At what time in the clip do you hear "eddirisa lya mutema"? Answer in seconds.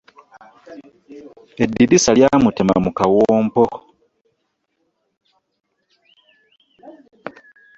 1.63-2.75